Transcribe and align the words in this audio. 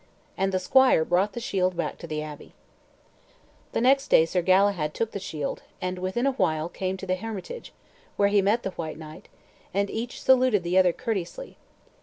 And 0.35 0.51
the 0.51 0.57
squire 0.57 1.05
brought 1.05 1.33
the 1.33 1.39
shield 1.39 1.77
back 1.77 1.99
to 1.99 2.07
the 2.07 2.23
abbey. 2.23 2.55
The 3.73 3.81
next 3.81 4.07
day 4.07 4.25
Sir 4.25 4.41
Galahad 4.41 4.95
took 4.95 5.11
the 5.11 5.19
shield, 5.19 5.61
and 5.79 5.99
within 5.99 6.25
a 6.25 6.31
while 6.31 6.69
he 6.69 6.77
came 6.79 6.97
to 6.97 7.05
the 7.05 7.17
hermitage, 7.17 7.71
where 8.15 8.29
he 8.29 8.41
met 8.41 8.63
the 8.63 8.71
white 8.71 8.97
knight, 8.97 9.27
and 9.75 9.91
each 9.91 10.19
saluted 10.19 10.63
the 10.63 10.75
other 10.75 10.91
courteously. 10.91 11.55